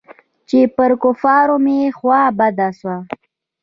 [0.49, 2.97] چې پر کفارو مې خوا بده سوه.